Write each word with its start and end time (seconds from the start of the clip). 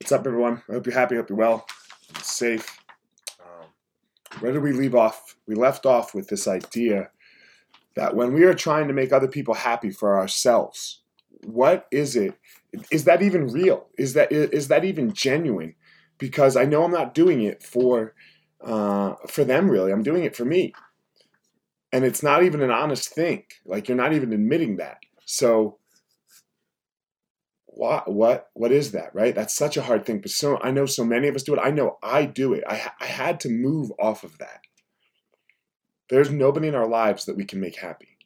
What's 0.00 0.12
up, 0.12 0.26
everyone? 0.26 0.62
I 0.66 0.72
hope 0.72 0.86
you're 0.86 0.98
happy. 0.98 1.16
Hope 1.16 1.28
you're 1.28 1.36
well, 1.36 1.66
safe. 2.22 2.80
Um, 3.38 3.66
where 4.38 4.50
did 4.50 4.62
we 4.62 4.72
leave 4.72 4.94
off? 4.94 5.36
We 5.46 5.54
left 5.54 5.84
off 5.84 6.14
with 6.14 6.28
this 6.28 6.48
idea 6.48 7.10
that 7.96 8.16
when 8.16 8.32
we 8.32 8.44
are 8.44 8.54
trying 8.54 8.88
to 8.88 8.94
make 8.94 9.12
other 9.12 9.28
people 9.28 9.52
happy 9.52 9.90
for 9.90 10.18
ourselves, 10.18 11.02
what 11.44 11.86
is 11.90 12.16
it? 12.16 12.32
Is 12.90 13.04
that 13.04 13.20
even 13.20 13.48
real? 13.48 13.88
Is 13.98 14.14
that 14.14 14.32
is 14.32 14.68
that 14.68 14.86
even 14.86 15.12
genuine? 15.12 15.74
Because 16.16 16.56
I 16.56 16.64
know 16.64 16.82
I'm 16.82 16.92
not 16.92 17.12
doing 17.12 17.42
it 17.42 17.62
for 17.62 18.14
uh, 18.64 19.16
for 19.28 19.44
them. 19.44 19.70
Really, 19.70 19.92
I'm 19.92 20.02
doing 20.02 20.24
it 20.24 20.34
for 20.34 20.46
me, 20.46 20.72
and 21.92 22.06
it's 22.06 22.22
not 22.22 22.42
even 22.42 22.62
an 22.62 22.70
honest 22.70 23.10
thing. 23.10 23.44
Like 23.66 23.86
you're 23.86 23.98
not 23.98 24.14
even 24.14 24.32
admitting 24.32 24.76
that. 24.78 25.00
So 25.26 25.76
what 27.80 28.12
what 28.12 28.50
what 28.52 28.72
is 28.72 28.92
that 28.92 29.14
right? 29.14 29.34
That's 29.34 29.56
such 29.56 29.78
a 29.78 29.82
hard 29.82 30.04
thing 30.04 30.20
but 30.20 30.30
so 30.30 30.58
i 30.60 30.70
know 30.70 30.84
so 30.84 31.02
many 31.02 31.28
of 31.28 31.34
us 31.34 31.42
do 31.42 31.54
it. 31.54 31.60
I 31.62 31.70
know 31.70 31.96
i 32.02 32.26
do 32.26 32.52
it. 32.52 32.62
I, 32.68 32.90
I 33.00 33.06
had 33.06 33.40
to 33.40 33.48
move 33.48 33.90
off 33.98 34.22
of 34.22 34.36
that. 34.36 34.60
There's 36.10 36.30
nobody 36.30 36.68
in 36.68 36.74
our 36.74 36.86
lives 36.86 37.24
that 37.24 37.38
we 37.38 37.46
can 37.46 37.58
make 37.58 37.76
happy. 37.76 38.18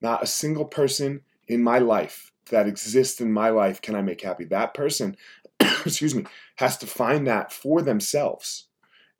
Not 0.00 0.22
a 0.22 0.26
single 0.26 0.64
person 0.64 1.20
in 1.46 1.62
my 1.62 1.78
life 1.78 2.32
that 2.50 2.66
exists 2.66 3.20
in 3.20 3.30
my 3.30 3.50
life 3.50 3.82
can 3.82 3.94
i 3.94 4.00
make 4.00 4.22
happy. 4.22 4.46
That 4.46 4.72
person 4.72 5.14
excuse 5.60 6.14
me 6.14 6.24
has 6.56 6.78
to 6.78 6.86
find 6.86 7.26
that 7.26 7.52
for 7.52 7.82
themselves. 7.82 8.68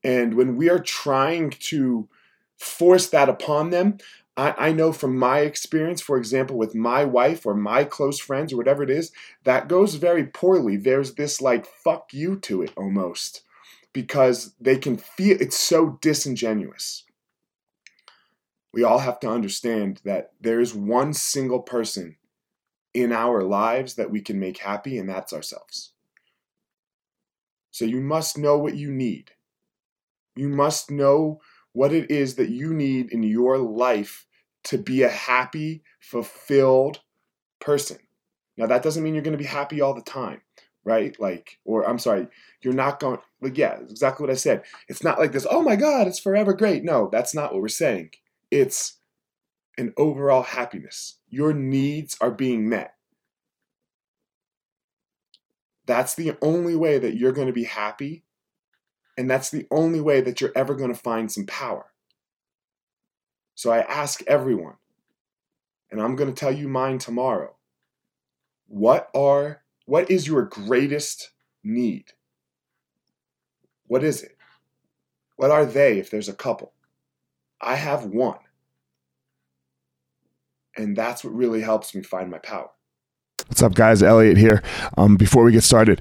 And 0.02 0.32
when 0.34 0.56
we 0.56 0.70
are 0.70 0.80
trying 0.80 1.51
to 1.51 2.09
force 2.56 3.09
that 3.10 3.29
upon 3.29 3.68
them 3.68 3.98
I, 4.36 4.54
I 4.68 4.72
know 4.72 4.92
from 4.92 5.16
my 5.16 5.41
experience, 5.41 6.00
for 6.00 6.16
example, 6.16 6.56
with 6.56 6.74
my 6.74 7.04
wife 7.04 7.45
or 7.45 7.54
my 7.54 7.84
close 7.84 8.18
friends 8.18 8.52
or 8.52 8.56
whatever 8.56 8.82
it 8.82 8.90
is, 8.90 9.12
that 9.45 9.68
goes 9.68 9.96
very 9.96 10.24
poorly. 10.24 10.77
There's 10.77 11.14
this 11.14 11.40
like 11.40 11.66
fuck 11.66 12.12
you 12.12 12.37
to 12.40 12.62
it 12.62 12.73
almost 12.76 13.42
because 13.92 14.54
they 14.60 14.78
can 14.78 14.96
feel 14.96 15.37
it's 15.40 15.59
so 15.59 15.98
disingenuous. 16.01 17.04
We 18.73 18.84
all 18.84 19.01
have 19.01 19.20
to 19.20 19.30
understand 19.30 20.01
that 20.04 20.32
there 20.40 20.60
is 20.60 20.74
one 20.74 21.12
single 21.12 21.60
person 21.60 22.16
in 22.95 23.12
our 23.12 23.42
lives 23.42 23.95
that 23.95 24.10
we 24.10 24.20
can 24.23 24.40
make 24.40 24.59
happy, 24.59 24.98
and 24.98 25.09
that's 25.09 25.32
ourselves. 25.32 25.92
So 27.70 27.85
you 27.85 28.01
must 28.01 28.38
know 28.38 28.59
what 28.59 28.76
you 28.76 28.90
need. 28.90 29.32
You 30.35 30.48
must 30.48 30.90
know 30.90 31.40
what 31.73 31.92
it 31.92 32.10
is 32.10 32.34
that 32.34 32.51
you 32.51 32.74
need 32.74 33.10
in 33.12 33.23
your 33.23 33.59
life 33.59 34.26
to 34.65 34.78
be 34.78 35.02
a 35.02 35.09
happy, 35.09 35.82
fulfilled 36.01 37.01
person. 37.60 37.98
Now, 38.56 38.66
that 38.66 38.82
doesn't 38.82 39.02
mean 39.02 39.14
you're 39.14 39.23
going 39.23 39.37
to 39.37 39.42
be 39.42 39.45
happy 39.45 39.80
all 39.80 39.95
the 39.95 40.02
time, 40.02 40.42
right? 40.84 41.18
Like, 41.18 41.59
or 41.64 41.88
I'm 41.88 41.98
sorry, 41.98 42.29
you're 42.60 42.74
not 42.74 43.01
going, 43.01 43.18
like, 43.40 43.56
yeah, 43.56 43.79
exactly 43.80 44.24
what 44.24 44.32
I 44.32 44.37
said. 44.37 44.62
It's 44.88 45.02
not 45.02 45.18
like 45.18 45.32
this, 45.32 45.46
oh 45.51 45.62
my 45.62 45.76
God, 45.76 46.06
it's 46.06 46.20
forever 46.20 46.52
great. 46.52 46.84
No, 46.84 47.09
that's 47.10 47.34
not 47.34 47.52
what 47.52 47.62
we're 47.62 47.68
saying. 47.68 48.10
It's 48.51 48.98
an 49.79 49.95
overall 49.96 50.42
happiness. 50.42 51.18
Your 51.29 51.54
needs 51.54 52.16
are 52.20 52.30
being 52.30 52.68
met. 52.68 52.95
That's 55.86 56.14
the 56.14 56.36
only 56.42 56.76
way 56.76 56.98
that 56.98 57.16
you're 57.16 57.32
going 57.32 57.48
to 57.48 57.52
be 57.52 57.64
happy 57.64 58.24
and 59.16 59.30
that's 59.30 59.51
the 59.51 59.66
only 59.71 60.01
way 60.01 60.21
that 60.21 60.41
you're 60.41 60.52
ever 60.57 60.74
going 60.74 60.93
to 60.93 60.99
find 60.99 61.30
some 61.30 61.46
power. 61.46 61.87
So 63.54 63.71
I 63.71 63.80
ask 63.80 64.22
everyone, 64.27 64.77
and 65.91 66.00
I'm 66.00 66.16
going 66.16 66.32
to 66.32 66.38
tell 66.38 66.53
you 66.53 66.69
mine 66.69 66.99
tomorrow. 66.99 67.54
What 68.66 69.10
are 69.15 69.62
what 69.84 70.10
is 70.10 70.27
your 70.27 70.43
greatest 70.43 71.31
need? 71.62 72.12
What 73.87 74.03
is 74.03 74.22
it? 74.22 74.37
What 75.37 75.50
are 75.50 75.66
they 75.66 75.99
if 75.99 76.10
there's 76.10 76.28
a 76.28 76.34
couple? 76.34 76.72
I 77.60 77.76
have 77.76 78.06
one. 78.06 78.38
And 80.76 80.97
that's 80.97 81.22
what 81.22 81.34
really 81.34 81.60
helps 81.60 81.94
me 81.94 82.03
find 82.03 82.31
my 82.31 82.38
power. 82.38 82.70
What's 83.48 83.62
up, 83.62 83.75
guys? 83.75 84.03
Elliot 84.03 84.38
here. 84.38 84.62
Um, 84.97 85.16
before 85.16 85.44
we 85.44 85.53
get 85.53 85.62
started, 85.62 86.00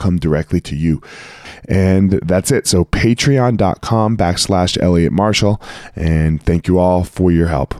come 0.01 0.17
directly 0.17 0.59
to 0.61 0.75
you. 0.75 1.01
And 1.69 2.13
that's 2.23 2.51
it. 2.51 2.67
So 2.67 2.85
patreon.com 2.85 4.17
backslash 4.17 4.81
elliot 4.81 5.13
marshall. 5.13 5.61
And 5.95 6.41
thank 6.41 6.67
you 6.67 6.79
all 6.79 7.03
for 7.03 7.31
your 7.31 7.47
help 7.47 7.75